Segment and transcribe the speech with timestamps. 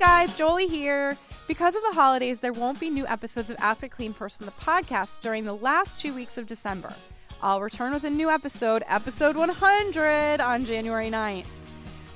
[0.00, 1.16] Guys, Jolie here.
[1.46, 4.52] Because of the holidays, there won't be new episodes of Ask a Clean Person, the
[4.52, 6.90] podcast, during the last two weeks of December.
[7.42, 11.44] I'll return with a new episode, episode 100, on January 9th.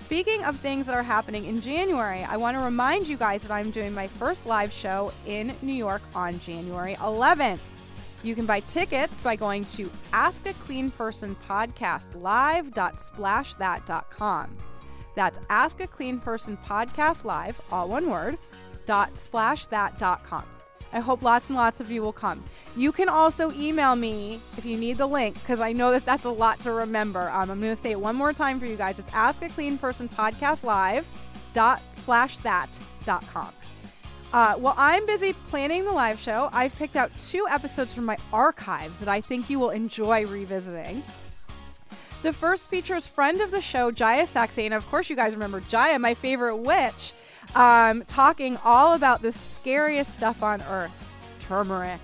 [0.00, 3.50] Speaking of things that are happening in January, I want to remind you guys that
[3.50, 7.60] I'm doing my first live show in New York on January 11th.
[8.22, 10.42] You can buy tickets by going to Ask
[15.14, 18.38] That's Ask a Clean Person Podcast Live, all one word,
[18.86, 20.44] dot splashthat.com.
[20.92, 22.44] I hope lots and lots of you will come.
[22.76, 26.24] You can also email me if you need the link because I know that that's
[26.24, 27.30] a lot to remember.
[27.30, 29.00] Um, I'm going to say it one more time for you guys.
[29.00, 31.06] It's Ask a Clean Person Podcast Live
[31.52, 33.52] dot splashthat.com.
[34.32, 38.16] Uh, while I'm busy planning the live show, I've picked out two episodes from my
[38.32, 41.04] archives that I think you will enjoy revisiting.
[42.24, 44.78] The first features friend of the show, Jaya Saxena.
[44.78, 47.12] Of course, you guys remember Jaya, my favorite witch,
[47.54, 50.90] um, talking all about the scariest stuff on earth
[51.40, 52.00] turmeric.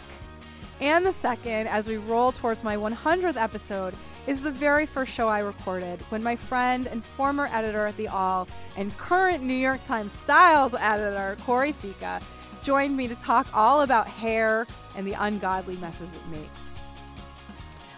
[0.79, 3.95] And the second, as we roll towards my 100th episode,
[4.27, 8.09] is the very first show I recorded when my friend and former editor at The
[8.09, 12.23] Awl and current New York Times Styles editor, Choire Sicha,
[12.63, 14.67] joined me to talk all about hair
[14.99, 16.70] and the ungodly messes it makes.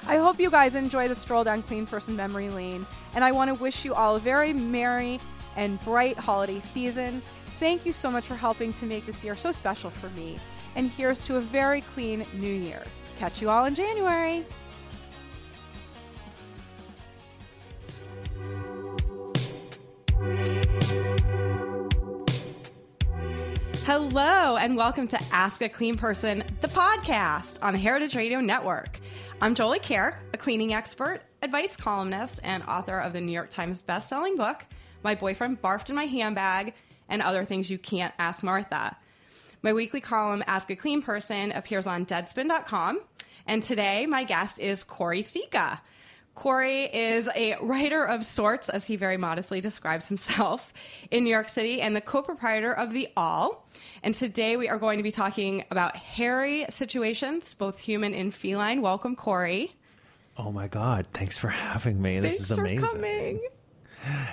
[0.05, 3.49] I hope you guys enjoy the stroll down Clean Person Memory Lane, and I want
[3.49, 5.21] to wish you all a very merry
[5.55, 7.23] and bright holiday season.
[7.61, 10.41] Thank you so much for helping to make this year so special for me.
[10.75, 12.83] And here's to a very clean new year.
[13.17, 14.45] Catch you all in January.
[23.85, 28.99] Hello, and welcome to Ask a Clean Person, the podcast on the Heritage Radio Network.
[29.41, 33.83] I'm Jolie Kerr, a cleaning expert, advice columnist, and author of the New York Times
[33.83, 34.65] bestselling book,
[35.03, 36.75] My Boyfriend Barfed in My Handbag,
[37.09, 38.97] and Other Things You Can't Ask Martha.
[39.63, 43.01] My weekly column, Ask a Clean Person, appears on deadspin.com.
[43.47, 45.81] And today, my guest is Choire Sicha.
[46.37, 50.73] Choire is a writer of sorts, as he very modestly describes himself,
[51.11, 53.67] in New York City and the co proprietor of The Awl.
[54.03, 58.81] And today we are going to be talking about hairy situations, both human and feline.
[58.81, 59.71] Welcome, Choire.
[60.37, 61.07] Oh my God.
[61.13, 62.21] Thanks for having me.
[62.21, 62.81] This Thanks is amazing.
[62.81, 63.41] For coming.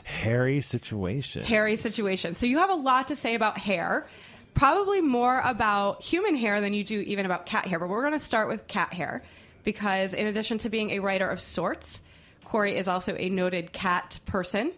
[0.03, 1.43] Hairy situation.
[1.43, 2.33] Hairy situation.
[2.33, 4.07] So you have a lot to say about hair.
[4.53, 8.13] Probably more about human hair than you do even about cat hair, but we're going
[8.13, 9.21] to start with cat hair
[9.63, 12.01] because in addition to being a writer of sorts,
[12.45, 14.71] Choire is also a noted cat person.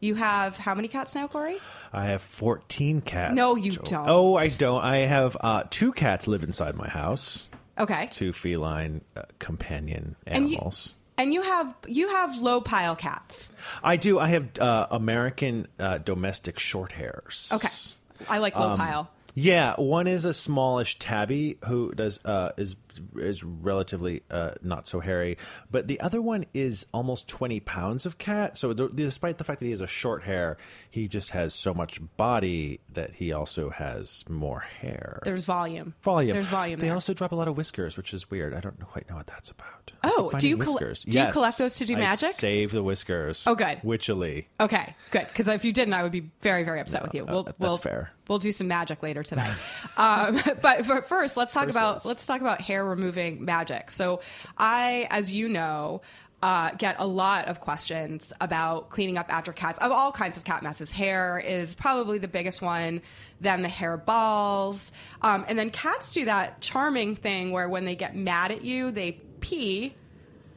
[0.00, 1.58] You have how many cats now, Choire?
[1.92, 3.34] I have 14 cats.
[3.34, 3.84] No, you Joel.
[3.84, 4.08] don't.
[4.08, 4.82] Oh, I don't.
[4.84, 7.48] I have uh, two cats live inside my house.
[7.78, 8.08] Okay.
[8.12, 10.94] Two feline uh, companion And you- animals.
[11.16, 13.48] And you have you have low pile cats.
[13.84, 14.18] I do.
[14.18, 17.52] I have uh, American uh, domestic short hairs.
[17.54, 18.28] Okay.
[18.28, 19.08] I like low Um, pile.
[19.36, 22.74] Yeah, one is a smallish tabby who does uh, is
[23.16, 25.38] is relatively uh, not so hairy,
[25.70, 28.58] but the other one is almost twenty pounds of cat.
[28.58, 30.56] So th- despite the fact that he has a short hair,
[30.90, 35.20] he just has so much body that he also has more hair.
[35.24, 35.94] There's volume.
[36.02, 36.34] volume.
[36.34, 36.80] There's volume.
[36.80, 36.94] They there.
[36.94, 38.54] also drop a lot of whiskers, which is weird.
[38.54, 39.92] I don't quite know what that's about.
[40.02, 41.04] Oh, do you whiskers.
[41.04, 42.32] do you collect those to do I magic?
[42.32, 43.44] Save the whiskers.
[43.46, 43.80] Oh, good.
[43.82, 44.46] Witchily.
[44.60, 45.26] Okay, good.
[45.28, 47.22] Because if you didn't, I would be very, very upset with you.
[47.22, 48.12] uh, We'll, that's we'll, fair.
[48.28, 49.50] We'll do some magic later today.
[49.96, 53.90] um, but, but first, let's talk about let's talk about hair removing magic.
[53.90, 54.20] So,
[54.56, 56.02] I, as you know.
[56.42, 60.44] Uh, get a lot of questions about cleaning up after cats of all kinds of
[60.44, 60.90] cat messes.
[60.90, 63.00] Hair is probably the biggest one,
[63.40, 64.92] then the hair balls.
[65.22, 68.90] Um, and then cats do that charming thing where when they get mad at you,
[68.90, 69.94] they pee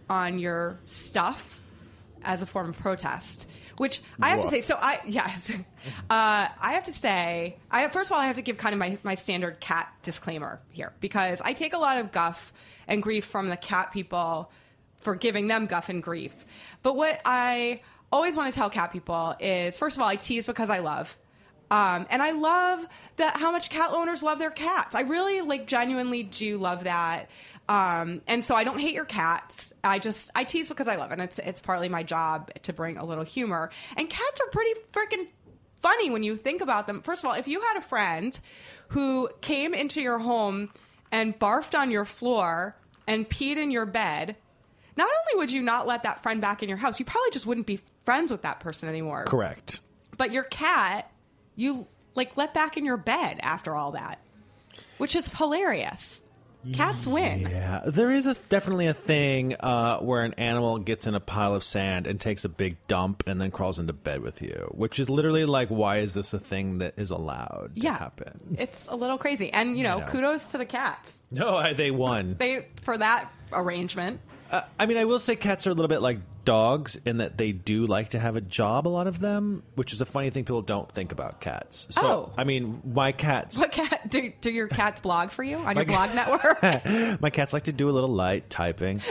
[0.09, 1.61] on your stuff
[2.21, 3.47] as a form of protest.
[3.77, 5.61] Which I have to say, so I yes, uh,
[6.09, 8.97] I have to say, I first of all I have to give kind of my
[9.03, 12.53] my standard cat disclaimer here because I take a lot of guff
[12.87, 14.51] and grief from the cat people
[14.97, 16.33] for giving them guff and grief.
[16.81, 17.81] But what I
[18.11, 21.15] always want to tell cat people is, first of all, I tease because I love.
[21.69, 22.85] Um, and I love
[23.17, 24.95] that how much cat owners love their cats.
[24.95, 27.29] I really like genuinely do love that.
[27.69, 29.73] Um, and so I don't hate your cats.
[29.83, 31.13] I just I tease because I love it.
[31.13, 33.71] And it's it's partly my job to bring a little humor.
[33.95, 35.27] And cats are pretty freaking
[35.81, 37.01] funny when you think about them.
[37.01, 38.39] First of all, if you had a friend
[38.89, 40.69] who came into your home
[41.11, 42.75] and barfed on your floor
[43.05, 44.35] and peed in your bed,
[44.95, 47.45] not only would you not let that friend back in your house, you probably just
[47.45, 49.25] wouldn't be friends with that person anymore.
[49.25, 49.81] Correct.
[50.17, 51.11] But your cat,
[51.55, 51.85] you
[52.15, 54.19] like let back in your bed after all that,
[54.97, 56.21] which is hilarious.
[56.73, 57.41] Cats win.
[57.41, 61.55] Yeah, there is a definitely a thing uh, where an animal gets in a pile
[61.55, 64.99] of sand and takes a big dump and then crawls into bed with you, which
[64.99, 67.97] is literally like, why is this a thing that is allowed to Yeah.
[67.97, 68.55] happen?
[68.57, 69.51] It's a little crazy.
[69.51, 70.05] And, you know, know.
[70.07, 71.19] kudos to the cats.
[71.31, 72.35] No, I, they won.
[72.37, 74.21] They for that arrangement.
[74.51, 77.37] Uh, I mean, I will say cats are a little bit like dogs in that
[77.37, 78.87] they do like to have a job.
[78.87, 81.87] A lot of them, which is a funny thing people don't think about cats.
[81.89, 82.33] So, Oh.
[82.37, 83.57] I mean, my cats.
[83.57, 86.61] What cat do, do your cats blog for you on your blog network?
[87.21, 89.01] My cats like to do a little light typing.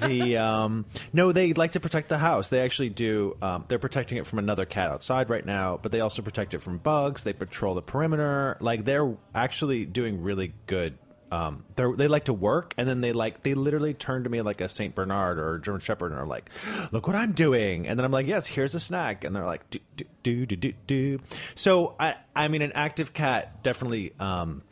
[0.00, 2.48] The um, no, they like to protect the house.
[2.48, 3.36] They actually do.
[3.42, 6.60] Um, they're protecting it from another cat outside right now, but they also protect it
[6.62, 7.24] from bugs.
[7.24, 8.56] They patrol the perimeter.
[8.60, 10.98] Like they're actually doing really good.
[11.30, 14.42] Um, they they like to work, and then they like they literally turn to me
[14.42, 16.50] like a Saint Bernard or a German Shepherd, and are like,
[16.92, 19.68] "Look what I'm doing!" And then I'm like, "Yes, here's a snack," and they're like,
[19.70, 21.20] "Do do do do do." do.
[21.54, 24.12] So I I mean, an active cat definitely.
[24.20, 24.62] Um,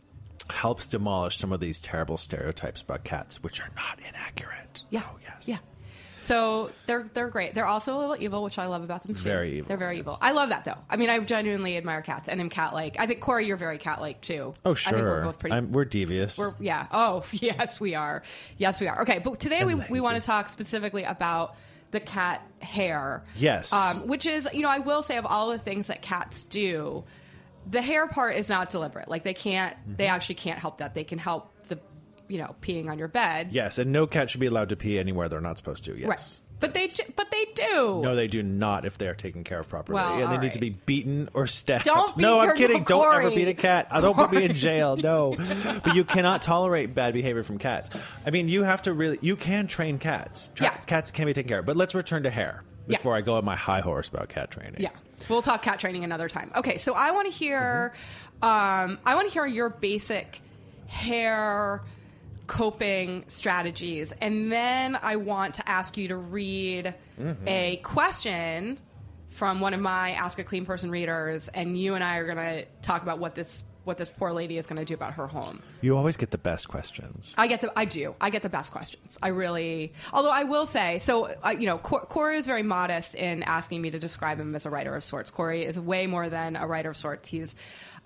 [0.50, 4.82] helps demolish some of these terrible stereotypes about cats, which are not inaccurate.
[4.90, 5.02] Yeah.
[5.06, 5.48] Oh, yes.
[5.48, 5.58] Yeah.
[6.22, 7.52] So they're they're great.
[7.54, 9.22] They're also a little evil, which I love about them too.
[9.24, 10.02] Very evil, They're very yes.
[10.02, 10.18] evil.
[10.22, 10.78] I love that though.
[10.88, 12.96] I mean, I genuinely admire cats and am cat like.
[13.00, 14.54] I think Choire, you're very cat like too.
[14.64, 14.92] Oh, I sure.
[14.92, 15.56] think we're both pretty.
[15.56, 16.38] I'm, we're devious.
[16.38, 16.86] We're, yeah.
[16.92, 18.22] Oh, yes, we are.
[18.56, 19.02] Yes, we are.
[19.02, 21.56] Okay, but today we, we want to talk specifically about
[21.90, 23.24] the cat hair.
[23.36, 23.72] Yes.
[23.72, 27.04] Um, which is, you know, I will say of all the things that cats do,
[27.70, 29.08] the hair part is not deliberate.
[29.08, 30.14] Like they can't, they Mm-hmm.
[30.14, 30.94] actually can't help that.
[30.94, 31.51] They can help
[32.28, 33.48] you know, peeing on your bed.
[33.52, 35.96] yes, and no cat should be allowed to pee anywhere they're not supposed to.
[35.98, 36.08] Yes.
[36.08, 36.38] Right.
[36.60, 38.00] But they, do- but they do.
[38.04, 39.96] No, they do not if they are taken care of properly.
[39.96, 41.86] Well, and they all need to be beaten or stabbed.
[41.86, 42.84] Don't no, I'm kidding.
[42.84, 43.88] Don't ever beat a cat.
[43.90, 44.96] I don't put me in jail.
[44.96, 45.34] No.
[45.82, 47.90] but you cannot tolerate bad behavior from cats.
[48.24, 50.50] I mean, you have to really, you can train cats.
[50.54, 50.76] Tra- Yeah.
[50.76, 51.66] Cats can be taken care of.
[51.66, 52.98] But let's return to hair Yeah.
[52.98, 54.76] before I go on my high horse about cat training.
[54.78, 54.90] Yeah,
[55.28, 56.52] we'll talk cat training another time.
[56.54, 57.92] Okay, so I want to hear,
[58.40, 60.40] um, I want to hear your basic
[60.86, 61.82] hair
[62.52, 66.94] coping strategies, and then I want to ask you to read
[67.46, 68.78] a question
[69.30, 72.36] from one of my Ask a Clean Person readers, and you and I are going
[72.36, 75.26] to talk about what this what this poor lady is going to do about her
[75.26, 75.60] home.
[75.80, 77.34] You always get the best questions.
[77.36, 78.14] I get the I do.
[78.20, 79.16] I get the best questions.
[79.22, 79.94] I really.
[80.12, 83.80] Although I will say, so uh, you know, Cor- Choire is very modest in asking
[83.80, 85.30] me to describe him as a writer of sorts.
[85.30, 87.28] Choire is way more than a writer of sorts.
[87.28, 87.54] He's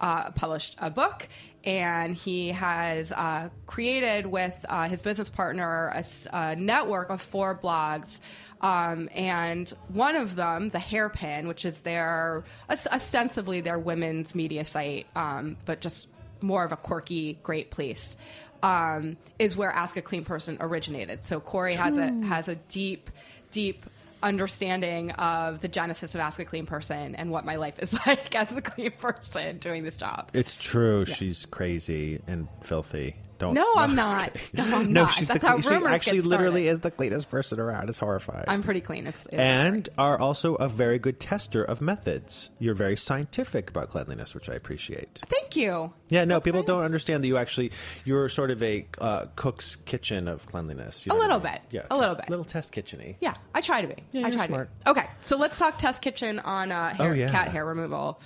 [0.01, 1.29] uh, published a book,
[1.65, 5.93] and he has uh, created with uh, his business partner
[6.33, 8.21] a network of four blogs.
[8.61, 15.07] Um, and one of them, the Hairpin, which is their ostensibly their women's media site,
[15.15, 16.09] um, but just
[16.41, 18.17] more of a quirky, great place,
[18.63, 21.25] um, is where Ask a Clean Person originated.
[21.25, 23.11] So Choire has a has a deep,
[23.51, 23.85] deep
[24.23, 28.35] understanding of the genesis of Ask a Clean Person and what my life is like
[28.35, 30.31] as a clean person doing this job.
[30.33, 31.05] It's true.
[31.05, 33.17] She's crazy and filthy.
[33.39, 33.55] Don't.
[33.55, 34.51] No, I'm not.
[34.55, 35.11] No, I'm not.
[35.13, 37.89] she's That's the, how she rumors actually get literally is the cleanest person around.
[37.91, 38.45] It's horrifying.
[38.49, 39.07] I'm pretty clean.
[39.07, 42.51] It's, it's and are also a very good tester of methods.
[42.59, 45.21] You're very scientific about cleanliness, which I appreciate.
[45.27, 45.93] thank you.
[46.09, 47.73] Yeah, no, That's people very don't understand that you actually
[48.05, 51.05] you're sort of a uh, cook's kitchen of cleanliness.
[51.07, 51.53] You A know I little mean?
[51.53, 51.63] bit.
[51.71, 52.31] Yeah, A little test- bit.
[52.31, 53.17] little test kitcheny.
[53.21, 53.97] Yeah, I try to be.
[54.13, 54.71] Yeah, I try smart.
[54.77, 54.91] to be.
[54.93, 57.31] Okay, so let's talk test kitchen on uh, hair, Oh, yeah.
[57.31, 58.21] cat hair removal.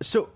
[0.00, 0.30] So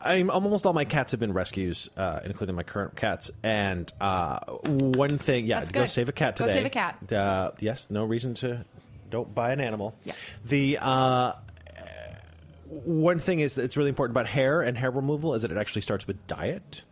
[0.00, 3.30] I'm almost all my cats have been rescues, uh, including my current cats.
[3.42, 6.48] And uh, one thing, yeah, go save a cat today.
[6.48, 7.12] Go save a cat.
[7.12, 8.64] Uh, yes, no reason to
[9.10, 9.94] don't buy an animal.
[10.04, 10.14] Yeah.
[10.44, 11.32] The uh,
[12.68, 15.56] one thing is that it's really important about hair and hair removal is that it
[15.56, 16.82] actually starts with diet.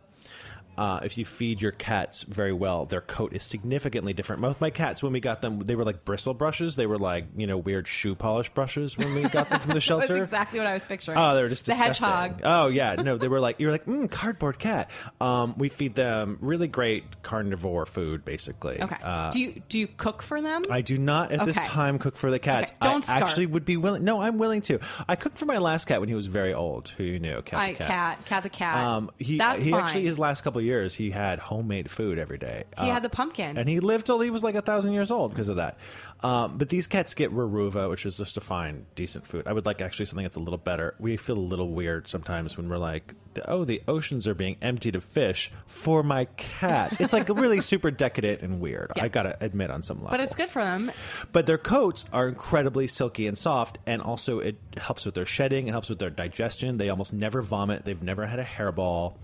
[0.77, 4.41] Uh, if you feed your cats very well, their coat is significantly different.
[4.41, 6.75] Both my cats, when we got them, they were like bristle brushes.
[6.75, 9.79] They were like you know weird shoe polish brushes when we got them from the
[9.81, 10.07] shelter.
[10.07, 11.17] That's exactly what I was picturing.
[11.17, 12.07] Oh, they were just the disgusting.
[12.07, 12.41] hedgehog.
[12.43, 14.89] Oh yeah, no, they were like you were like mm, cardboard cat.
[15.21, 18.81] Um, we feed them really great carnivore food, basically.
[18.81, 18.97] Okay.
[19.03, 20.63] Uh, do you do you cook for them?
[20.69, 22.71] I do not at this time cook for the cats.
[22.71, 23.21] Okay, don't I start.
[23.29, 24.03] actually would be willing.
[24.03, 24.79] No, I'm willing to.
[25.07, 26.89] I cooked for my last cat when he was very old.
[26.89, 27.87] Who you knew, cat I the cat.
[27.87, 28.85] cat cat the cat.
[28.85, 29.81] Um, he That's he fine.
[29.83, 32.65] actually his last couple years, he had homemade food every day.
[32.79, 33.57] He Uh, had the pumpkin.
[33.57, 35.77] and he lived till he was like a thousand years old because of that.
[36.21, 39.47] Um, but these cats get Raruva, which is just a fine, decent food.
[39.47, 40.95] I would like actually something that's a little better.
[40.99, 43.13] We feel a little weird sometimes when we're like,
[43.47, 47.91] "Oh, the oceans are being emptied of fish for my cat." It's like really super
[47.91, 48.91] decadent and weird.
[48.95, 49.03] Yeah.
[49.03, 50.11] I gotta admit on some level.
[50.11, 50.91] but it's good for them.
[51.31, 55.67] But their coats are incredibly silky and soft, and also it helps with their shedding.
[55.67, 56.77] It helps with their digestion.
[56.77, 57.85] They almost never vomit.
[57.85, 59.15] They've never had a hairball.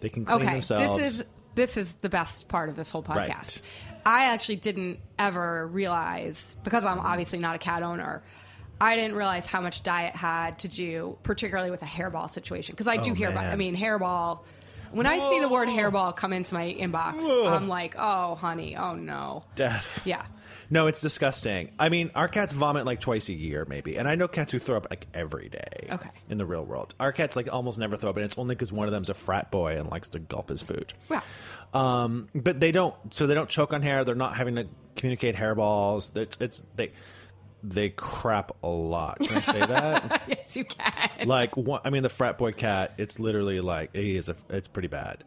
[0.00, 0.96] They can clean Okay, themselves.
[1.02, 1.24] this is
[1.54, 3.16] this is the best part of this whole podcast.
[3.16, 3.62] Right.
[4.04, 8.22] I actually didn't ever realize because I'm obviously not a cat owner.
[8.80, 12.74] I didn't realize how much diet had to do, particularly with a hairball situation.
[12.74, 13.44] Because I do Oh, hear about.
[13.46, 14.40] I mean, hairball.
[14.92, 17.48] When I see the word hairball come into my inbox, Whoa.
[17.48, 19.44] I'm like, oh, honey, oh no.
[19.56, 20.02] death.
[20.06, 20.24] Yeah.
[20.70, 21.72] No, it's disgusting.
[21.78, 24.58] I mean, our cats vomit like twice a year, maybe, and I know cats who
[24.58, 25.88] throw up like every day.
[25.90, 26.10] Okay.
[26.28, 28.72] In the real world, our cats like almost never throw up, and it's only because
[28.72, 30.92] one of them's a frat boy and likes to gulp his food.
[31.10, 31.20] Yeah.
[31.74, 32.94] Um, but they don't.
[33.12, 34.04] So they don't choke on hair.
[34.04, 36.16] They're not having to communicate hairballs.
[36.16, 36.92] It's, it's they
[37.62, 39.18] they crap a lot.
[39.18, 40.22] Can I say that?
[40.28, 41.26] yes, you can.
[41.26, 42.94] like one, I mean, the frat boy cat.
[42.98, 44.28] It's literally like he is.
[44.28, 45.24] A, it's pretty bad.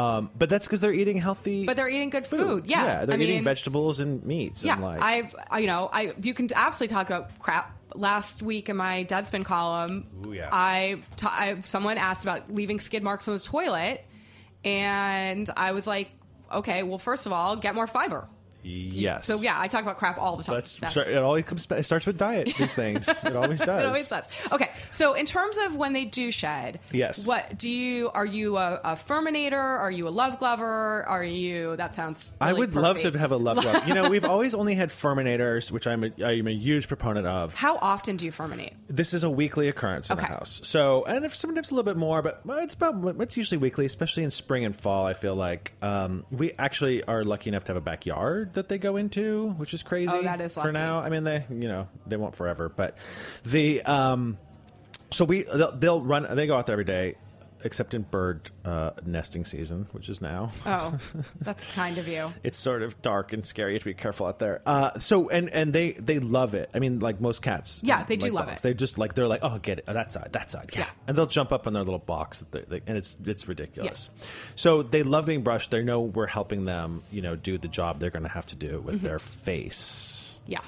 [0.00, 1.66] Um, but that's because they're eating healthy.
[1.66, 2.66] But they're eating good food.
[2.66, 2.84] Yeah.
[2.84, 3.04] yeah.
[3.04, 4.64] They're I eating mean- vegetables and meats.
[4.64, 7.76] Yeah, and like, I've I, you know I you can absolutely talk about crap.
[7.92, 10.48] Last week in my Deadspin column, Ooh, yeah.
[10.52, 14.04] I, ta- I someone asked about leaving skid marks on the toilet,
[14.64, 16.08] and I was like,
[16.52, 18.28] okay, well, first of all, get more fiber.
[18.62, 19.26] Yes.
[19.26, 20.56] So yeah, I talk about crap all the time.
[20.56, 21.66] That's, it always comes.
[21.70, 22.54] It starts with diet.
[22.58, 23.08] These things.
[23.30, 23.84] It always does.
[23.84, 24.24] It always does.
[24.50, 27.26] Okay, so in terms of when they do shed, Yes.
[27.26, 28.10] What do you?
[28.10, 29.52] Are you a, a Furminator?
[29.54, 31.04] Are you a love glover?
[31.06, 31.76] Are you?
[31.76, 32.30] That sounds.
[32.40, 33.86] I really would love to have a love glove.
[33.86, 37.54] You know, we've always only had Furminators, which I'm a, I'm a huge proponent of.
[37.54, 38.74] How often do you furminate?
[38.88, 40.26] This is a weekly occurrence in Okay.
[40.26, 40.60] the house.
[40.64, 44.24] So, and if sometimes a little bit more, but it's about it's usually weekly, especially
[44.24, 45.06] in spring and fall.
[45.06, 48.78] I feel like um, we actually are lucky enough to have a backyard that they
[48.78, 50.12] go into, which is crazy.
[50.14, 51.00] Oh, that is for now.
[51.00, 52.96] I mean, they you know they won't forever, but
[53.44, 54.38] the um,
[55.10, 57.16] so we they'll, they'll run they go out there every day.
[57.62, 60.50] Except in bird uh, nesting season, which is now.
[60.64, 60.98] Oh,
[61.40, 62.32] that's kind of you.
[62.42, 63.72] it's sort of dark and scary.
[63.72, 64.62] You have to be careful out there.
[64.64, 66.70] Uh, so and and they they love it.
[66.72, 67.80] I mean, like most cats.
[67.84, 68.60] Yeah, they do like love dogs.
[68.60, 68.62] it.
[68.62, 70.80] They just like they're like, oh, get it, oh, that side, that side, yeah.
[70.80, 70.86] Yeah.
[71.06, 74.08] And they'll jump up on their little box, that they, they, and it's it's ridiculous.
[74.56, 75.70] So they love being brushed.
[75.70, 78.56] They know we're helping them, you know, do the job they're going to have to
[78.56, 80.40] do with their face.
[80.46, 80.60] Yeah.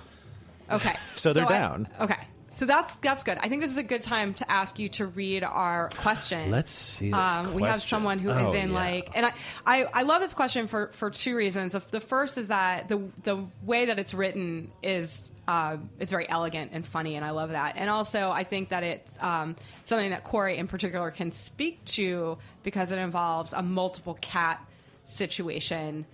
[0.70, 0.94] Okay.
[1.16, 1.88] So they're I- down.
[2.00, 2.18] okay.
[2.54, 3.38] So that's that's good.
[3.40, 6.50] I think this is a good time to ask you to read our question.
[6.50, 8.74] Let's see this Um, we have someone who is Oh, in yeah.
[8.74, 9.32] like, and I,
[9.66, 11.72] I, I love this question for for two reasons.
[11.72, 16.28] The, the first is that the the way that it's written is uh, is very
[16.28, 17.76] elegant and funny, and I love that.
[17.76, 22.36] And also, I think that it's um, something that Corey in particular can speak to
[22.62, 24.62] because it involves a multiple cat
[25.06, 26.04] situation.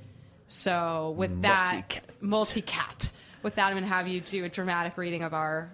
[0.46, 3.10] So with that multi cat,
[3.42, 5.70] with that, I'm going to have you do a dramatic reading of our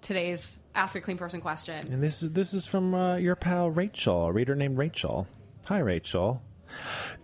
[0.00, 1.92] today's Ask a Clean Person question.
[1.92, 5.26] And this is this is from uh, your pal Rachel, a reader named Rachel.
[5.66, 6.42] Hi, Rachel.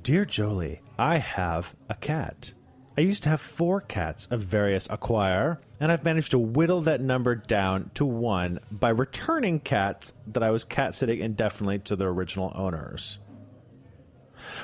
[0.02, 2.52] Dear Jolie, I have a cat.
[2.98, 7.00] I used to have four cats of various acquire, and I've managed to whittle that
[7.00, 12.08] number down to one by returning cats that I was cat sitting indefinitely to their
[12.08, 13.20] original owners.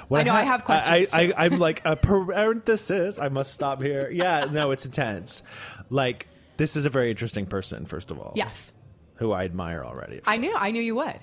[0.08, 1.34] What I know, I have questions, I, too.
[1.36, 3.18] I, I'm like a parenthesis.
[3.18, 4.10] I must stop here.
[4.10, 5.42] Yeah, no, it's intense.
[5.90, 6.26] Like
[6.62, 7.84] this is a very interesting person.
[7.84, 8.72] First of all, Yes,
[9.16, 10.20] who I admire already.
[10.24, 11.18] I knew, I knew you would.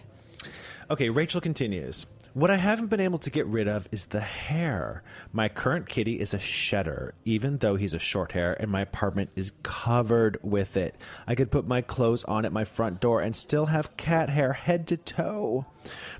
[0.91, 2.05] Okay, Rachel continues.
[2.34, 5.01] What I haven't been able to get rid of is the hair.
[5.31, 9.29] My current kitty is a shedder, even though he's a short hair, and my apartment
[9.38, 10.96] is covered with it.
[11.25, 14.51] I could put my clothes on at my front door and still have cat hair
[14.53, 15.65] head to toe.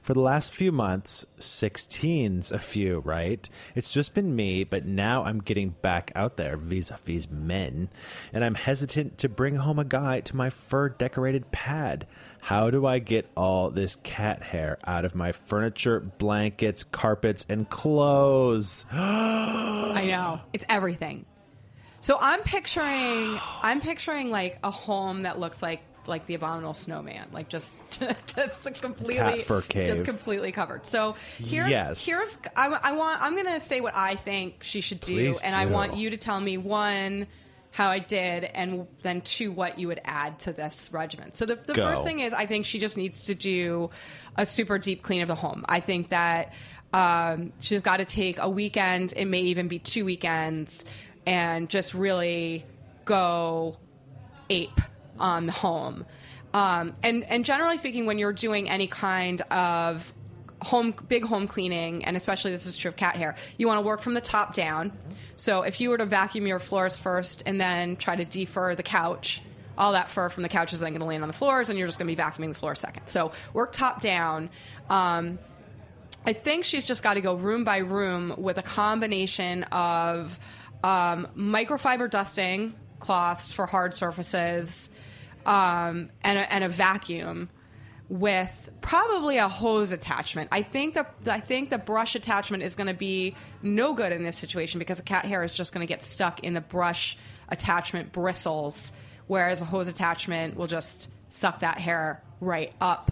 [0.02, 3.48] For the last few months, 16's a few, right?
[3.76, 7.90] It's just been me, but now I'm getting back out there vis a vis men,
[8.34, 12.08] and I'm hesitant to bring home a guy to my fur decorated pad.
[12.42, 17.70] How do I get all this cat hair out of my furniture, blankets, carpets, and
[17.70, 18.86] clothes?
[18.92, 20.42] I know.
[20.54, 21.26] It's everything.
[22.02, 27.28] So I'm picturing I'm picturing like a home that looks like like the abominable snowman,
[27.32, 28.02] like just
[28.36, 29.88] just completely Cat fur cave.
[29.88, 30.86] just completely covered.
[30.86, 32.06] So here's Yes.
[32.06, 35.56] here's I, I want I'm gonna say what I think she should do, Please and
[35.56, 37.28] I want you to tell me one
[37.72, 41.36] how I did, and then two what you would add to this regimen.
[41.36, 41.86] So the, the Go.
[41.88, 43.92] first thing is I think she just needs to do
[44.36, 45.66] a super deep clean of the home.
[45.70, 46.54] I think that
[46.94, 49.14] um, she's got to take a weekend.
[49.16, 50.84] It may even be two weekends,
[51.28, 52.66] and just really
[53.06, 53.78] go
[54.50, 54.82] ape
[55.20, 56.06] on the home.
[56.54, 60.12] Um, and and generally speaking, when you're doing any kind of
[60.62, 63.86] home big home cleaning, and especially this is true of cat hair, you want to
[63.86, 64.92] work from the top down.
[65.36, 68.84] So if you were to vacuum your floors first and then try to defur the
[68.84, 69.42] couch,
[69.78, 71.80] all that fur from the couch is then going to land on the floors, and
[71.80, 73.08] you're just going to be vacuuming the floor second.
[73.08, 74.50] So work top down.
[74.90, 75.40] Um,
[76.26, 80.38] I think she's just got to go room by room with a combination of
[80.84, 84.90] um, microfiber dusting cloths for hard surfaces
[85.50, 87.50] um, and, a, and a vacuum
[88.08, 90.50] with probably a hose attachment.
[90.52, 94.24] I think the I think the brush attachment is going to be no good in
[94.24, 97.18] this situation because the cat hair is just going to get stuck in the brush
[97.50, 98.92] attachment bristles,
[99.28, 103.12] whereas a hose attachment will just suck that hair right up.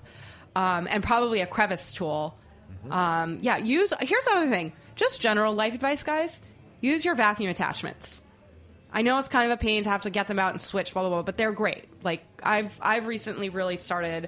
[0.56, 2.36] Um, and probably a crevice tool.
[2.90, 3.94] Um, yeah, use.
[4.00, 4.74] Here's another thing.
[4.96, 6.42] Just general life advice, guys.
[6.82, 8.22] Use your vacuum attachments.
[8.98, 10.92] I know it's kind of a pain to have to get them out and switch,
[10.92, 11.86] blah blah blah, but they're great.
[12.04, 14.28] Like I've I've recently really started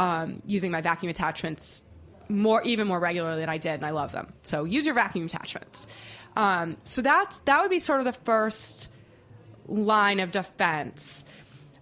[0.00, 1.84] um, using my vacuum attachments
[2.28, 4.32] more even more regularly than I did, and I love them.
[4.42, 5.86] So use your vacuum attachments.
[6.34, 8.88] Um, so that's that would be sort of the first
[9.68, 11.22] line of defense.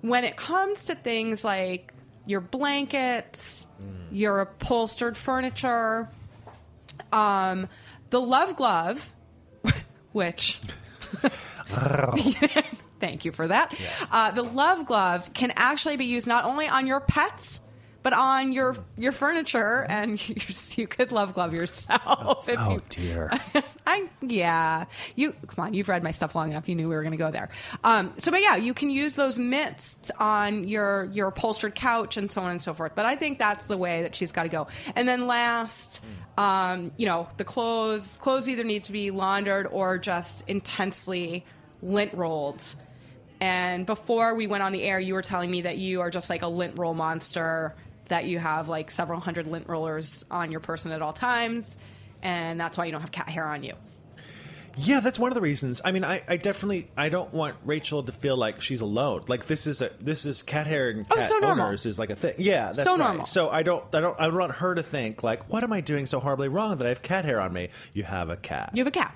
[0.03, 1.95] When it comes to things like
[2.27, 3.67] your blankets,
[4.13, 6.11] your upholstered furniture,
[7.11, 7.71] um,
[8.11, 9.15] the love glove,
[10.13, 10.61] which
[13.01, 13.75] Thank you for that.
[14.11, 17.61] Uh, the love glove can actually be used not only on your pets,
[18.09, 20.37] but on your your furniture, and you,
[20.77, 22.49] you could love glove yourself.
[22.49, 23.31] If Oh you, dear.
[23.87, 24.87] I yeah.
[25.15, 25.75] You come on.
[25.75, 26.71] You've read my stuff long enough.
[26.71, 27.51] You knew we were going to go there.
[27.85, 32.33] Um, so, but yeah, you can use those mitts on your your upholstered couch and
[32.33, 32.93] so on and so forth.
[32.95, 34.69] But I think that's the way that she's got to go.
[34.97, 36.03] And then last,
[36.39, 41.45] um, you know, the clothes clothes either need to be laundered or just intensely
[41.83, 42.65] lint rolled.
[43.41, 46.29] And before we went on the air, you were telling me that you are just
[46.31, 47.75] like a lint roll monster.
[48.09, 51.77] That you have like several hundred lint rollers on your person at all times,
[52.23, 53.75] and that's why you don't have cat hair on you.
[54.81, 55.81] Yeah, that's one of the reasons.
[55.85, 59.25] I mean, I, I definitely I don't want Rachel to feel like she's alone.
[59.27, 61.67] Like this is a this is cat hair and Oh, cat so normal.
[61.67, 62.35] owners is like a thing.
[62.39, 62.99] Yeah, that's So right.
[62.99, 63.27] normal.
[63.27, 65.81] So I don't I don't I don't want her to think like what am I
[65.81, 67.71] doing so horribly wrong that I have cat hair on me?
[67.93, 68.71] You have a cat.
[68.73, 69.15] You have a cat,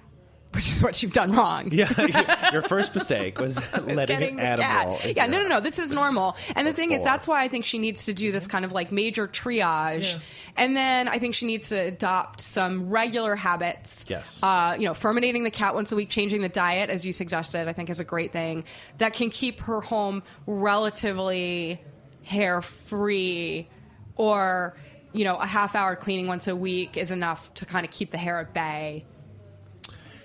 [0.54, 1.68] which is what you've done wrong.
[1.72, 4.96] yeah, your first mistake was letting getting an the animal.
[4.98, 5.16] cat.
[5.16, 5.60] Yeah, no, no, no.
[5.60, 6.36] This is normal.
[6.54, 8.72] And the thing is, that's why I think she needs to do this kind of
[8.72, 10.18] like major triage.
[10.56, 14.04] And then I think she needs to adopt some regular habits.
[14.08, 14.42] Yes.
[14.42, 17.68] Uh, you know, furminating the cat once a week, changing the diet, as you suggested,
[17.68, 18.64] I think is a great thing
[18.98, 21.82] that can keep her home relatively
[22.22, 23.68] hair free
[24.16, 24.74] or.
[25.14, 28.12] You know, a half hour cleaning once a week is enough to kind of keep
[28.12, 29.04] the hair at bay.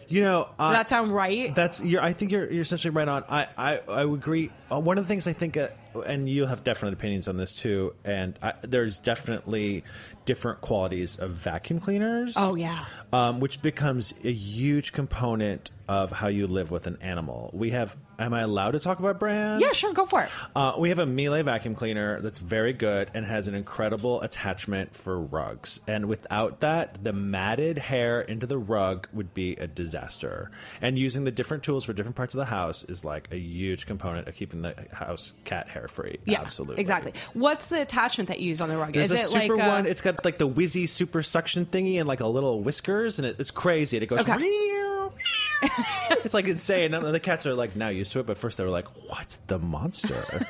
[0.10, 1.54] You know, uh, Does that sound right?
[1.54, 2.02] That's you're.
[2.02, 3.24] I think you're you're essentially right on.
[3.30, 4.52] I I, I would agree.
[4.72, 5.70] Uh, one of the things I think, uh,
[6.06, 7.94] and you have definite opinions on this too.
[8.06, 9.84] And I, there's definitely
[10.26, 12.36] different qualities of vacuum cleaners.
[12.38, 12.86] Oh, yeah.
[13.12, 17.50] um, which becomes a huge component of how you live with an animal.
[17.54, 17.96] We have.
[18.20, 19.62] Am I allowed to talk about brands?
[19.64, 20.30] yeah, sure, go for it.
[20.56, 24.96] Uh, we have a Miele vacuum cleaner that's very good and has an incredible attachment
[24.96, 25.82] for rugs.
[25.88, 30.50] And without that, the matted hair into the rug would be a disaster.
[30.82, 33.86] And using the different tools for different parts of the house is like a huge
[33.86, 36.18] component of keeping the house cat hair free.
[36.26, 36.82] Yeah, Absolutely.
[36.82, 37.14] Exactly.
[37.34, 38.94] What's the attachment that you use on the rug?
[38.94, 39.86] There's Is a it like uh, one.
[39.86, 43.36] It's got like the whizzy super suction thingy and like a little whiskers, and it,
[43.40, 43.98] it's crazy.
[43.98, 44.22] And it goes.
[44.22, 44.38] Okay.
[46.24, 46.92] it's like insane.
[46.92, 49.60] The cats are like now used to it, but first they were like, "What's the
[49.60, 50.48] monster?"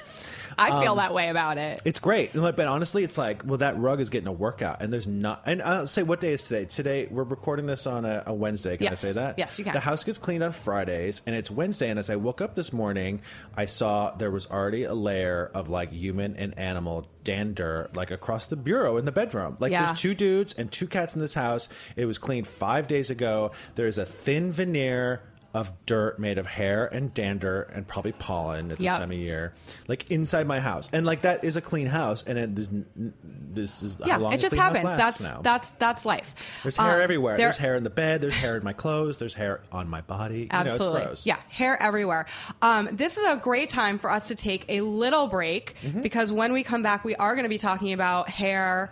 [0.58, 1.82] I feel um, that way about it.
[1.86, 5.08] It's great, but honestly, it's like, well, that rug is getting a workout, and there's
[5.08, 5.44] not.
[5.46, 6.66] And I'll say, what day is today?
[6.66, 8.78] Today we're recording this on a, a Wednesday.
[8.78, 9.04] Can Yes.
[9.04, 9.38] I say that?
[9.38, 9.74] Yes, you can.
[9.74, 11.90] The house gets cleaned on Fridays, and it's Wednesday.
[11.90, 13.22] And as I woke up this morning,
[13.56, 18.46] I saw there was already a layer of like human and animal dander, like across
[18.48, 19.58] the bureau in the bedroom.
[19.60, 19.86] Like Yeah.
[19.88, 21.70] there's two dudes and two cats in this house.
[21.96, 23.52] It was cleaned five days ago.
[23.76, 25.22] There's a thin veneer.
[25.58, 28.98] Of dirt made of hair and dander and probably pollen at this Yep.
[29.00, 29.54] time of year,
[29.88, 33.82] like inside my house, and like that is a clean house, and it, this, this
[33.82, 35.00] is yeah, how long it a just clean house happens.
[35.00, 35.42] lasts That's now.
[35.42, 36.36] that's that's life.
[36.62, 37.38] there's hair Um, everywhere.
[37.38, 38.22] there- There's hair in the bed.
[38.22, 39.18] There's hair in my clothes.
[39.18, 40.42] There's hair on my body.
[40.42, 41.02] You know, it's Absolutely.
[41.06, 41.26] gross.
[41.26, 42.28] Yeah, hair everywhere.
[42.62, 46.02] Um, this is a great time for us to take a little break Mm-hmm.
[46.04, 48.92] because when we come back, we are going to be talking about hair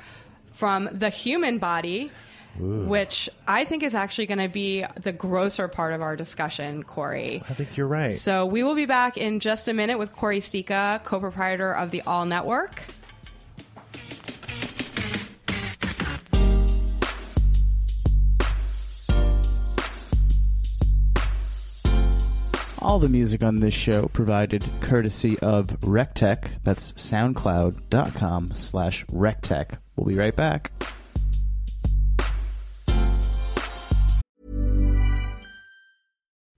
[0.53, 2.11] from the human body.
[2.59, 7.43] Which I think is actually going to be the grosser part of our discussion, Choire.
[7.49, 8.11] I think you're right.
[8.11, 12.01] So we will be back in just a minute with Choire Sicha, co-proprietor of the
[12.07, 12.81] Awl Network.
[22.81, 26.49] All the music on this show provided courtesy of Rectech.
[26.63, 29.79] That's soundcloud.com slash Rectech.
[29.95, 30.71] We'll be right back.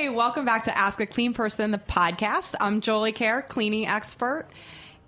[0.00, 2.54] Hey, welcome back to Ask a Clean Person, the podcast.
[2.58, 4.46] I'm Jolie Kerr, cleaning expert,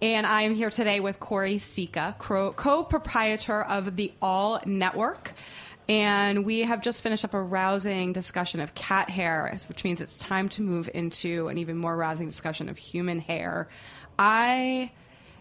[0.02, 5.32] and I am here today with Choire Sicha, co proprietor of the Awl Network.
[5.88, 10.18] And we have just finished up a rousing discussion of cat hair, which means it's
[10.18, 13.70] time to move into an even more rousing discussion of human hair.
[14.18, 14.92] I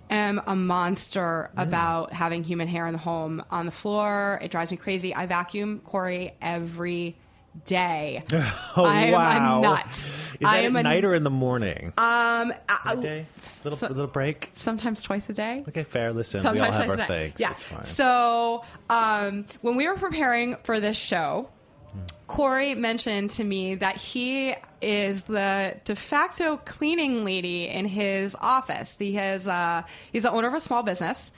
[0.10, 1.64] am a monster Mm.
[1.64, 4.40] about having human hair in the home on the floor.
[4.42, 5.14] It drives me crazy.
[5.14, 7.18] I vacuum Choire every
[7.66, 8.24] day.
[8.78, 9.60] Oh I am wow!
[9.60, 9.88] a nut.
[9.88, 11.88] Is I that am at a- night or in the morning?
[11.98, 12.54] Um,
[12.86, 13.26] I- Day?
[13.64, 14.50] Little so- little break.
[14.54, 15.64] sometimes twice a day.
[15.68, 16.14] Okay, fair.
[16.14, 17.36] Listen, we all have our a things.
[17.40, 17.52] Yeah.
[17.52, 17.84] It's fine.
[17.84, 21.50] So um, when we were preparing for this show,
[21.92, 22.00] Hmm.
[22.34, 28.98] Choire mentioned to me that he is the de facto cleaning lady in his office.
[28.98, 29.82] He has uh,
[30.14, 31.34] he's the owner of a small business,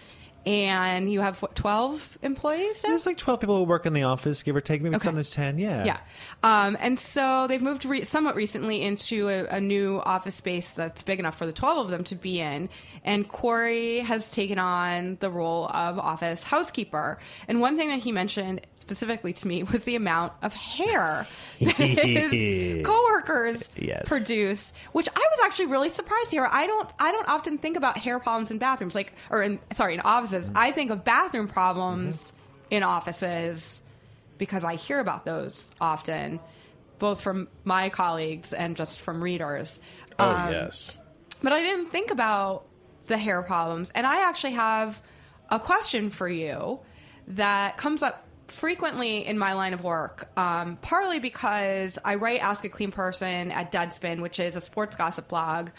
[0.45, 2.89] and you have what twelve employees now.
[2.89, 5.03] There's like 12 people who work in the office, give or take, maybe Okay.
[5.05, 5.57] sometimes 10.
[5.59, 5.85] Yeah.
[5.85, 5.97] Yeah.
[6.43, 11.01] Um, and so they've moved re- somewhat recently into a, a new office space that's
[11.03, 12.67] big enough for the 12 of them to be in.
[13.05, 17.19] And Choire has taken on the role of office housekeeper.
[17.47, 21.25] And one thing that he mentioned specifically to me was the amount of hair
[21.61, 24.07] that his coworkers Yes.
[24.07, 26.47] produce, which I was actually really surprised here.
[26.51, 29.93] I don't, I don't often think about hair problems in bathrooms, like, or in, sorry,
[29.93, 30.32] in offices.
[30.55, 32.33] I think of bathroom problems
[32.69, 33.81] in offices
[34.37, 36.39] because I hear about those often,
[36.99, 39.79] both from my colleagues and just from readers.
[40.19, 40.97] Oh, Um, yes.
[41.41, 42.65] But I didn't think about
[43.07, 43.91] the hair problems.
[43.93, 45.01] And I actually have
[45.49, 46.79] a question for you
[47.27, 52.63] that comes up frequently in my line of work, um, partly because I write Ask
[52.65, 55.69] a Clean Person at Deadspin, which is a sports gossip blog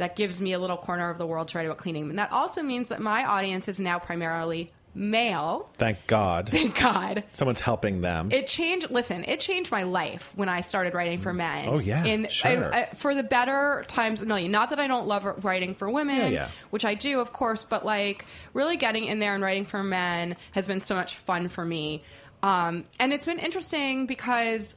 [0.00, 2.10] that gives me a little corner of the world to write about cleaning.
[2.10, 5.68] And that also means that my audience is now primarily male.
[5.74, 6.48] Thank God.
[6.50, 7.22] Thank God.
[7.32, 8.32] Someone's helping them.
[8.32, 8.90] It changed.
[8.90, 11.68] Listen, it changed my life when I started writing for men.
[11.68, 12.74] Oh, yeah, in, sure.
[12.74, 14.50] I- I- for the better times a million.
[14.50, 16.48] Not that I don't love writing for women, Yeah, yeah.
[16.70, 20.34] which I do, of course, but like really getting in there and writing for men
[20.52, 22.02] has been so much fun for me.
[22.42, 24.74] Um, and it's been interesting because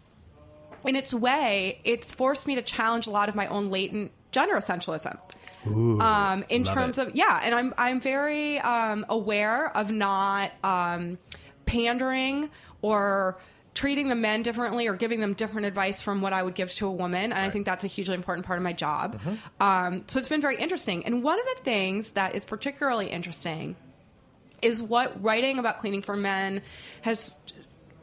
[0.85, 4.55] in its way, it's forced me to challenge a lot of my own latent gender
[4.55, 5.17] essentialism.
[5.65, 7.07] um, in terms it.
[7.07, 11.17] of yeah, and I'm I'm very um, aware of not um,
[11.65, 12.49] pandering
[12.81, 13.39] or
[13.73, 16.87] treating the men differently or giving them different advice from what I would give to
[16.87, 17.31] a woman.
[17.31, 19.19] And I think that's a hugely important part of my job.
[19.59, 21.05] Um, so it's been very interesting.
[21.05, 23.75] And one of the things that is particularly interesting
[24.61, 26.61] is what writing about cleaning for men
[27.01, 27.33] has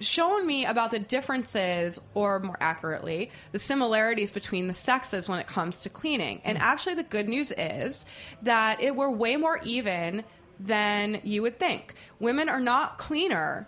[0.01, 5.47] shown me about the differences, or more accurately, the similarities between the sexes when it
[5.47, 6.41] comes to cleaning.
[6.45, 6.65] And hmm.
[6.65, 8.05] actually, the good news is
[8.43, 10.25] that it we're way more even
[10.59, 11.95] than you would think.
[12.19, 13.67] Women are not cleaner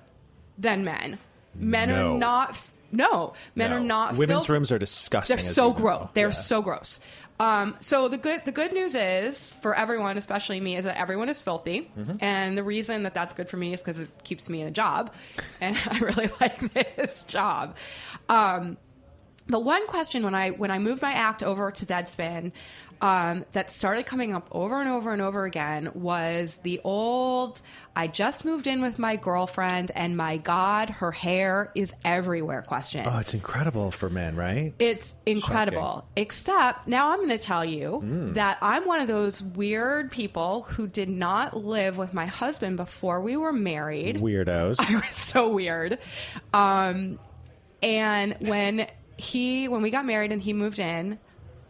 [0.59, 1.19] than men.
[1.55, 2.15] Men No.
[2.15, 2.61] are not.
[2.93, 3.77] No, men No.
[3.77, 4.13] are not.
[4.17, 5.37] Women's filth- rooms are disgusting.
[5.37, 5.81] they're so we know.
[5.81, 6.09] gross.
[6.15, 6.33] They're Yeah.
[6.35, 7.01] so gross.
[7.41, 11.29] Um, so the good the good news is for everyone, especially me, is that everyone
[11.29, 12.17] is filthy, Mm-hmm.
[12.21, 14.71] and the reason that that's good for me is because it keeps me in a
[14.71, 15.13] job,
[15.61, 17.77] and I really like this job.
[18.29, 18.77] Um,
[19.49, 22.53] but one question when I when I moved my act over to Deadspin,
[23.03, 27.61] um, that started coming up over and over and over again was the old
[27.95, 33.05] I just moved in with my girlfriend and my God, her hair is everywhere question.
[33.07, 34.73] Oh, it's incredible for men, right?
[34.79, 36.07] It's incredible.
[36.17, 38.33] Except now I'm going to tell you Hmm.
[38.35, 43.21] that I'm one of those weird people who did not live with my husband before
[43.21, 44.17] we were married.
[44.17, 44.79] Weirdos.
[44.91, 45.99] It was so weird.
[46.55, 47.19] Um,
[47.83, 48.87] and when
[49.17, 51.19] he when we got married and he moved in,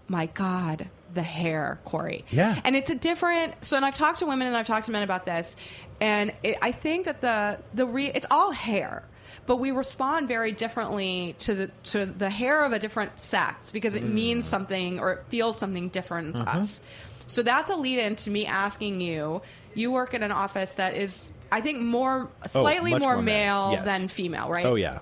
[0.09, 2.23] my God, the hair, Choire.
[2.31, 2.61] Yeah.
[2.65, 3.65] And it's a different.
[3.65, 5.57] So, and I've talked to women and I've talked to men about this,
[6.01, 9.05] and it, I think that the the re, it's all hair.
[9.45, 13.95] But we respond very differently to the to the hair of a different sex because
[13.97, 16.81] it means something or it feels something different to us.
[17.27, 19.43] So that's a lead in to me asking you.
[19.75, 23.71] You work in an office that is, I think, more slightly Oh, more, more male
[23.73, 23.85] Yes.
[23.85, 24.67] than female, right?
[24.67, 24.99] Oh yeah.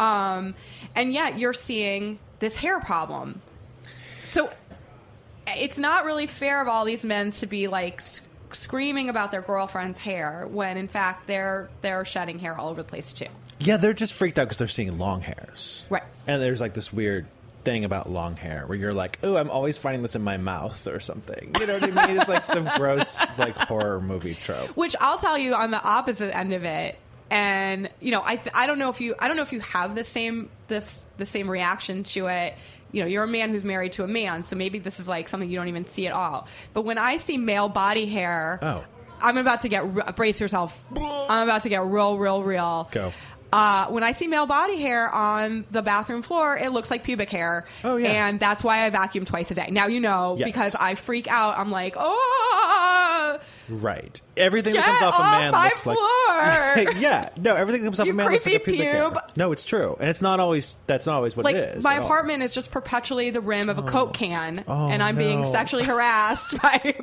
[0.00, 0.54] Um,
[0.94, 3.40] and yet you're seeing this hair problem.
[4.24, 4.50] So
[5.46, 8.20] it's not really fair of all these men to be like s-
[8.52, 12.88] screaming about their girlfriend's hair when in fact they're they're shedding hair all over the
[12.88, 13.26] place too.
[13.60, 15.86] Yeah, they're just freaked out because they're seeing long hairs.
[15.90, 16.02] Right.
[16.26, 17.26] And there's like this weird
[17.64, 20.86] thing about long hair where you're like, oh, I'm always finding this in my mouth
[20.86, 21.54] or something.
[21.58, 22.18] You know what I mean?
[22.18, 24.68] It's like some gross like horror movie trope.
[24.70, 26.98] Which I'll tell you on the opposite end of it.
[27.30, 29.60] And you know, I th- I don't know if you I don't know if you
[29.60, 32.54] have the same this the same reaction to it.
[32.94, 35.28] You know, you're a man who's married to a man, so maybe this is like
[35.28, 36.46] something you don't even see at all.
[36.72, 38.84] But when I see male body hair, Oh.
[39.20, 40.78] I'm about to get re- brace yourself.
[40.96, 42.88] I'm about to get real, real, real.
[42.92, 43.12] Go.
[43.52, 47.30] Uh, when I see male body hair on the bathroom floor, it looks like pubic
[47.30, 47.64] hair.
[47.84, 48.26] Oh, yeah.
[48.28, 49.68] And that's why I vacuum twice a day.
[49.70, 50.46] Now you know Yes.
[50.46, 51.56] because I freak out.
[51.56, 54.20] I'm like, oh, Right.
[54.36, 55.94] Everything that comes off, off a man my looks floor!
[55.96, 56.04] like
[56.98, 57.30] yeah.
[57.38, 59.10] No, everything that comes off You a man looks like a creepy pubic hair.
[59.10, 59.36] pube.
[59.36, 60.78] No, it's true, and it's not always.
[60.86, 61.84] That's not always what like it is.
[61.84, 62.06] my at all.
[62.06, 64.12] apartment is just perpetually the rim of a Coke oh.
[64.12, 65.52] can, Oh, and I'm being no.
[65.52, 66.94] sexually harassed by.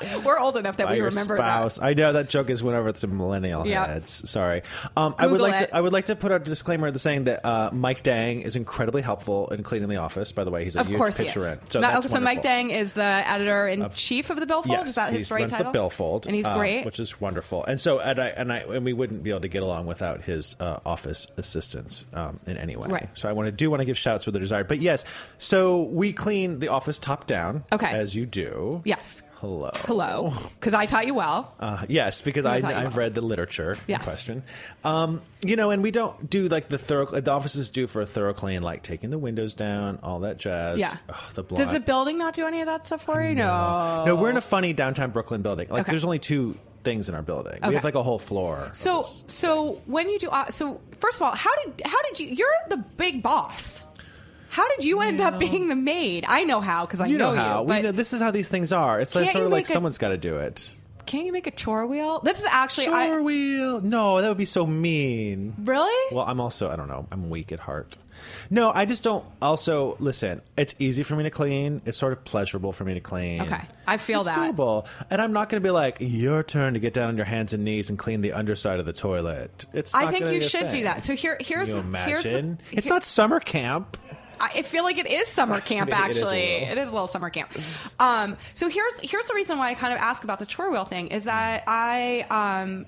[0.24, 1.76] We're old enough that by we your remember spouse.
[1.76, 1.84] that.
[1.84, 3.86] I know that joke is went over to millennial Yeah.
[3.86, 4.28] heads.
[4.30, 4.62] Sorry.
[4.96, 5.66] Um, I would like it.
[5.68, 5.76] to.
[5.76, 8.40] I would like to put out a disclaimer of the saying that uh, Mike Dang
[8.40, 10.32] is incredibly helpful in cleaning the office.
[10.32, 11.58] By the way, he's a Of huge course, picture in.
[11.70, 12.42] So, that's so Mike.
[12.42, 14.78] Dang is the editor in chief of the Billfold.
[14.78, 15.66] Yes, is that his story runs title?
[15.66, 16.84] the Billfold, and he's uh, great.
[16.84, 17.64] which is wonderful.
[17.64, 20.22] And so, and I and I and we wouldn't be able to get along without
[20.22, 22.88] his uh, office assistance um, in any way.
[22.88, 23.08] Right.
[23.14, 24.68] So I want to do want to give shouts where they're desired.
[24.68, 25.04] But yes,
[25.38, 27.64] so we clean the office top down.
[27.72, 27.90] Okay.
[27.90, 28.82] as you do.
[28.84, 29.22] yes.
[29.40, 29.70] Hello.
[29.74, 31.54] Hello, because I taught you well.
[31.60, 33.00] Uh, yes, because I, you I've are.
[33.00, 34.00] read the literature Yes.
[34.00, 34.42] in question.
[34.82, 37.04] Um, you know, and we don't do like the thorough.
[37.06, 40.78] The offices do for a thorough clean, like taking the windows down, all that jazz.
[40.78, 40.96] Yeah.
[41.10, 43.34] Ugh, the Does the building not do any of that stuff for you?
[43.34, 44.04] No.
[44.06, 45.68] No, we're in a funny downtown Brooklyn building.
[45.68, 45.92] Like, Okay.
[45.92, 47.56] there's only two things in our building.
[47.56, 47.68] Okay.
[47.68, 48.70] We have like a whole floor.
[48.72, 52.28] So, so when you do, uh, so first of all, how did how did you?
[52.28, 53.84] You're the big boss.
[54.48, 56.24] How did you end up being the maid?
[56.28, 57.62] I know how because I you know, how you.
[57.64, 59.00] we But know this is how these things are.
[59.00, 60.68] It's like Can't sort you of like make a- someone's got to do it.
[61.04, 62.20] can't you make a chore wheel?
[62.20, 63.80] This is actually Sure, I wheel.
[63.80, 65.54] No, that would be so mean.
[65.64, 66.14] really.
[66.14, 67.06] Well, I'm also I don't know.
[67.10, 67.96] I'm weak at heart.
[68.48, 69.24] No, I just don't.
[69.42, 70.40] Also, listen.
[70.56, 71.82] It's easy for me to clean.
[71.84, 73.42] It's sort of pleasurable for me to clean.
[73.42, 73.60] Okay.
[73.86, 74.38] I feel it's that.
[74.56, 77.26] doable, and I'm not going to be like your turn to get down on your
[77.26, 79.66] hands and knees and clean the underside of the toilet.
[79.74, 79.94] It's.
[79.94, 80.84] I not think gonna you be a should do thing.
[80.84, 81.02] that.
[81.02, 82.60] So here, here's Can you the, here's the, imagine?
[82.72, 83.98] it's here- not summer camp.
[84.40, 85.88] I feel like it is summer camp.
[85.88, 87.50] It is Actually, it is a little summer camp.
[87.98, 90.84] Um, so here's here's the reason why I kind of ask about the chore wheel
[90.84, 92.86] thing is that I um,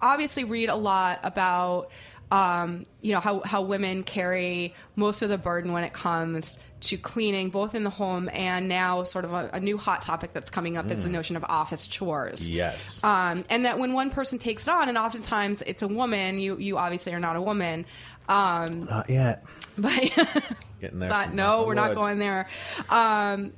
[0.00, 1.90] obviously read a lot about
[2.30, 6.98] um, you know how how women carry most of the burden when it comes to
[6.98, 10.50] cleaning, both in the home and now sort of a, a new hot topic that's
[10.50, 12.42] coming up is the notion of office chores.
[12.42, 12.52] Mm.
[12.52, 13.02] Yes.
[13.02, 16.56] Um, and that when one person takes it on, and oftentimes it's a woman, you
[16.58, 17.86] you obviously are not a woman.
[18.28, 19.44] Um, Not yet.
[19.76, 19.92] but
[20.80, 21.08] Getting there.
[21.10, 22.48] but no, we're not going there.
[22.90, 23.52] Um,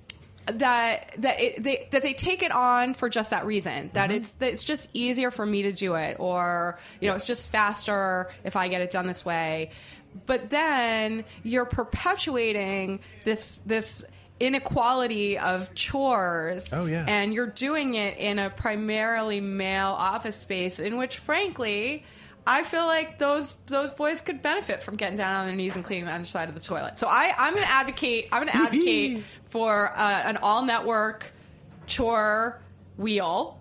[0.47, 3.91] that that it, they that they take it on for just that reason.
[3.95, 4.17] That Mm-hmm.
[4.19, 7.49] it's that it's just easier for me to do it, or you know, it's just
[7.49, 9.71] faster if I get it done this way.
[10.25, 14.05] But then you're perpetuating this this
[14.39, 17.05] inequality of chores Oh, yeah.
[17.09, 22.05] and you're doing it in a primarily male office space in which frankly
[22.47, 25.85] I feel like those those boys could benefit from getting down on their knees and
[25.85, 26.99] cleaning the underside of the toilet.
[26.99, 28.29] So I, I'm going to advocate.
[28.31, 31.33] I'm going to advocate for uh, an Awl network
[31.87, 32.61] chore
[32.97, 33.56] wheel.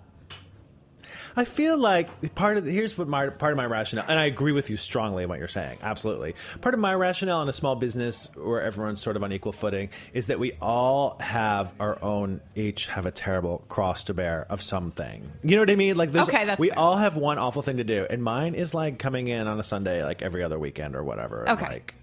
[1.37, 4.25] I feel like part of the, here's what my part of my rationale, and I
[4.25, 5.79] agree with you strongly in what you're saying.
[5.81, 9.51] Absolutely, part of my rationale in a small business where everyone's sort of on equal
[9.51, 14.45] footing is that we all have our own, each have a terrible cross to bear
[14.49, 15.29] of something.
[15.43, 15.97] You know what I mean?
[15.97, 16.79] Like, there's, Okay, that's we fair.
[16.79, 19.63] all have one awful thing to do, and mine is like coming in on a
[19.63, 21.49] Sunday, like every other weekend or whatever.
[21.49, 21.65] Okay.
[21.67, 21.95] like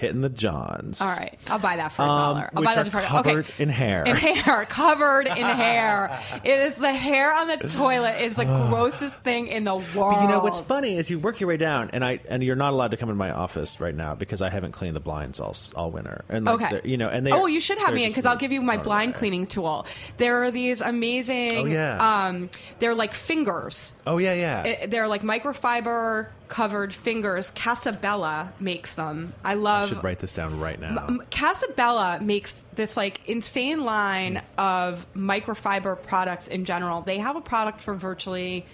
[0.00, 1.00] hitting the johns.
[1.00, 2.50] All right, I'll buy that for a Um, dollar.
[2.56, 3.62] I'll buy that for a covered okay.
[3.62, 4.04] in hair.
[4.04, 6.18] In hair, covered in hair.
[6.42, 10.14] It is the hair on the toilet is the grossest thing in the world.
[10.16, 12.56] But you know what's funny is you work your way down, and I and you're
[12.56, 15.38] not allowed to come in my office right now because I haven't cleaned the blinds
[15.38, 16.24] all all winter.
[16.28, 16.80] And like, Okay.
[16.84, 18.76] you know, and they oh, you should have me in because I'll give you my
[18.78, 19.86] blind cleaning tool.
[20.16, 21.58] There are these amazing.
[21.58, 22.26] Oh, yeah.
[22.26, 23.92] Um, they're like fingers.
[24.06, 24.62] Oh yeah, yeah.
[24.64, 27.50] It- they're like microfiber covered fingers.
[27.52, 29.32] Casabella makes them.
[29.42, 29.88] I I love.
[29.88, 31.06] should write this down right now.
[31.08, 37.00] M- Casabella makes this like insane line of microfiber products in general.
[37.00, 38.66] They have a product for virtually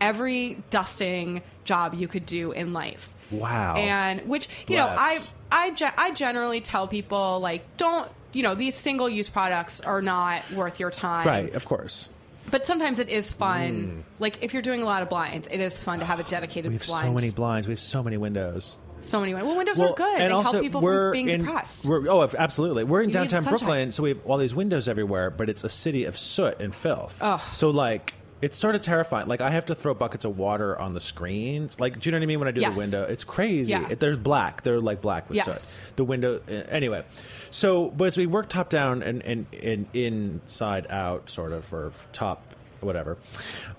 [0.00, 3.12] every dusting job you could do in life.
[3.30, 3.76] Wow.
[3.76, 5.18] And which you know, I
[5.50, 10.02] I ge- I generally tell people like don't you know these single use products are
[10.02, 11.26] not worth your time.
[11.26, 12.08] right, of course.
[12.50, 14.04] But sometimes it is fun.
[14.04, 14.20] Mm.
[14.20, 16.70] Like if you're doing a lot of blinds, it is fun to have a dedicated
[16.70, 17.06] We have blind.
[17.06, 17.66] so many blinds.
[17.66, 18.76] We have so many windows.
[19.00, 19.48] so many windows.
[19.48, 20.20] Well, windows Well, are good.
[20.20, 21.86] And they also, help people we're from being in, depressed.
[21.86, 22.84] We're, oh, absolutely.
[22.84, 23.58] We're in You need downtown sunshine.
[23.58, 26.74] Brooklyn, so we have all these windows everywhere, but it's a city of soot and
[26.74, 27.18] filth.
[27.22, 27.40] Ugh.
[27.52, 29.26] So, like, it's sort of terrifying.
[29.26, 31.80] Like, I have to throw buckets of water on the screens.
[31.80, 32.38] Like, do you know what I mean?
[32.40, 32.72] When I do Yes.
[32.74, 33.70] the window, it's crazy.
[33.72, 33.88] Yeah.
[33.90, 34.62] It, there's black.
[34.62, 35.74] They're like black with Yes.
[35.74, 35.96] soot.
[35.96, 36.40] The window.
[36.48, 37.04] uh, Anyway,
[37.50, 41.92] so but as we work top down and and, and inside out, sort of, or
[42.12, 42.42] top
[42.80, 43.16] whatever.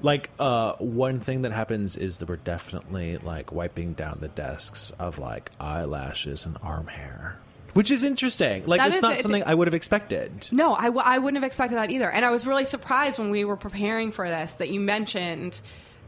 [0.01, 4.91] Like uh, one thing that happens is that we're definitely like wiping down the desks
[4.97, 7.37] of like eyelashes and arm hair,
[7.75, 8.65] which is interesting.
[8.65, 10.49] Like That it's is- not it's- something I would have expected.
[10.51, 12.09] No, I, w- I wouldn't have expected that either.
[12.09, 15.61] And I was really surprised when we were preparing for this that you mentioned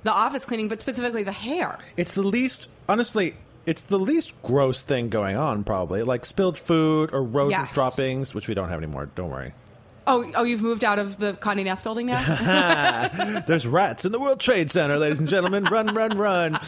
[0.03, 1.77] the office cleaning, but specifically the hair.
[1.95, 3.35] It's the least, honestly.
[3.65, 6.01] It's the least gross thing going on, probably.
[6.03, 7.73] Like spilled food or rodent Yes.
[7.73, 9.09] droppings, which we don't have anymore.
[9.15, 9.51] Don't worry.
[10.09, 13.41] Oh, oh, you've moved out of the Condé Nast building now.
[13.47, 15.65] There's rats in the World Trade Center, ladies and gentlemen.
[15.65, 16.59] Run, run, run.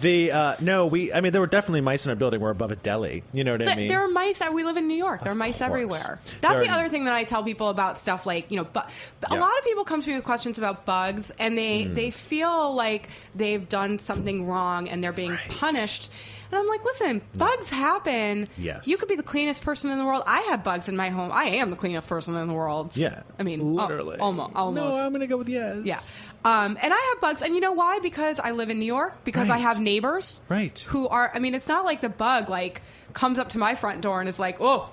[0.00, 1.12] The uh, no, we.
[1.12, 2.40] I mean, there were definitely mice in our building.
[2.40, 3.22] We're above a deli.
[3.32, 3.88] You know what I mean?
[3.88, 4.40] there are mice.
[4.52, 5.22] We live in New York.
[5.22, 5.68] There are mice course.
[5.68, 6.18] everywhere.
[6.40, 8.64] That's There the are- other thing that I tell people about stuff like you know.
[8.64, 8.86] Bu- a
[9.30, 9.40] Yeah.
[9.40, 11.94] lot of people come to me with questions about bugs, and they Hmm.
[11.94, 15.48] they feel like they've done something wrong and they're being Right.
[15.50, 16.10] punished.
[16.50, 18.46] And I'm like, listen, bugs happen.
[18.56, 18.88] Yes.
[18.88, 20.22] You could be the cleanest person in the world.
[20.26, 21.30] I have bugs in my home.
[21.32, 22.96] I am the cleanest person in the world.
[22.96, 24.56] yeah, I mean, al- literally, almost.
[24.56, 24.96] almost.
[24.96, 25.84] No, I'm gonna go with yes.
[25.84, 26.00] Yeah.
[26.44, 27.42] Um, and I have bugs.
[27.42, 27.98] And you know why?
[27.98, 30.40] Because I live in New York, because I have neighbors.
[30.48, 30.78] Right.
[30.88, 32.80] Who are, I mean, it's not like the bug, like,
[33.12, 34.88] comes up to my front door and is like, oh,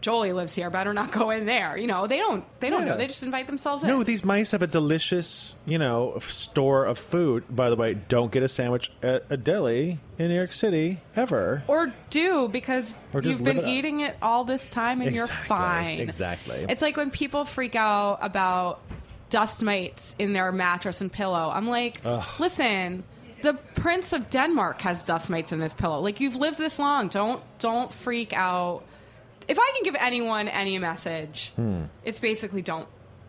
[0.00, 0.70] Jolie lives here.
[0.70, 1.76] Better not go in there.
[1.76, 2.92] You know, they don't, they don't Yeah.
[2.92, 2.96] know.
[2.96, 3.88] They just invite themselves in.
[3.88, 7.44] No, these mice have a delicious, you know, store of food.
[7.50, 11.62] By the way, don't get a sandwich at a deli in New York City ever.
[11.66, 15.98] or do because Or you've been it eating it all this time and you're fine.
[16.00, 16.64] exactly.
[16.68, 18.80] It's like when people freak out about
[19.30, 21.50] dust mites in their mattress and pillow.
[21.52, 22.00] I'm like,
[22.38, 23.02] listen,
[23.42, 26.00] the Prince of Denmark has dust mites in his pillow.
[26.00, 27.08] Like you've lived this long.
[27.08, 28.82] Don't don't freak out.
[29.48, 31.84] If I can give anyone any message, Hmm.
[32.04, 32.88] it's basically don't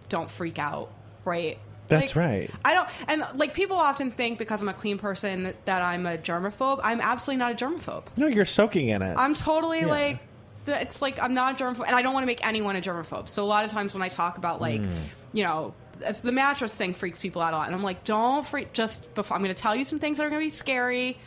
[0.09, 0.91] don't freak out,
[1.25, 1.57] right?
[1.87, 2.51] That's Like, right.
[2.65, 6.05] I don't, and like people often think because I'm a clean person that, that I'm
[6.05, 6.79] a germaphobe.
[6.83, 8.03] I'm absolutely not a germaphobe.
[8.17, 9.15] No, you're soaking in it.
[9.17, 9.85] I'm totally Yeah.
[9.87, 10.19] like,
[10.67, 13.27] it's like I'm not a germaphobe, and I don't want to make anyone a germaphobe.
[13.29, 14.91] So a lot of times when I talk about like, Hmm.
[15.33, 18.45] you know, as the mattress thing freaks people out a lot, and I'm like, don't
[18.47, 18.73] freak.
[18.73, 21.17] Just before I'm going to tell you some things that are going to be scary.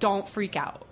[0.00, 0.86] Don't freak out.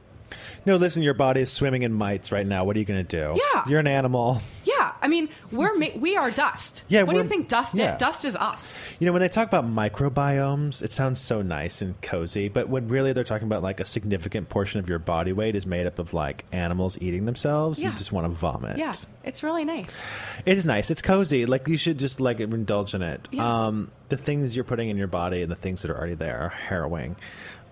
[0.64, 2.64] No, listen, your body is swimming in mites right now.
[2.64, 3.40] What are you going to do?
[3.54, 3.64] Yeah.
[3.68, 4.40] You're an animal.
[4.64, 6.84] Yeah, I mean, we're ma- we are dust.
[6.88, 7.94] Yeah, what do you we're- think dust yeah.
[7.94, 8.00] is?
[8.00, 8.82] Dust is us.
[8.98, 12.88] You know, when they talk about microbiomes, it sounds so nice and cozy, but when
[12.88, 15.98] really they're talking about like a significant portion of your body weight is made up
[15.98, 18.78] of like animals eating themselves, you just want to vomit.
[18.78, 18.92] Yeah,
[19.24, 20.06] it's really nice.
[20.44, 20.90] It is nice.
[20.90, 21.46] It's cozy.
[21.46, 23.28] Like you should just like indulge in it.
[23.30, 23.42] Yes.
[23.42, 26.38] Um, the things you're putting in your body and the things that are already there
[26.38, 27.16] are harrowing.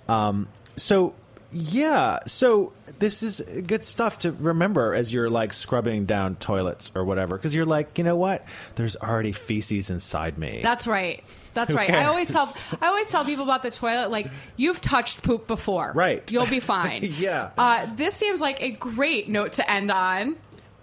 [0.09, 1.15] Um, so
[1.55, 7.05] yeah, so this is good stuff to remember as you're like scrubbing down toilets or
[7.05, 8.45] whatever, because you're like, you know what?
[8.75, 10.61] There's already feces inside me.
[10.63, 11.25] That's right.
[11.55, 11.91] That's Who right.
[11.91, 12.53] I always tell?
[12.83, 15.93] I always tell people about the toilet like you've touched poop before.
[15.95, 16.31] Right.
[16.33, 17.15] You'll be fine.
[17.17, 17.51] Yeah.
[17.57, 20.37] Uh, this seems like a great note to end on.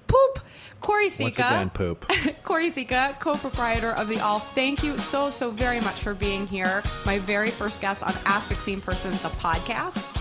[0.08, 0.40] Poop.
[0.82, 1.22] Choire Sicha.
[1.22, 2.08] Once again, poop.
[2.44, 4.40] Choire Sicha, co-proprietor of the Awl.
[4.40, 6.82] Thank you so so very much for being here.
[7.06, 10.21] My very first guest on Ask a Clean Person, the podcast.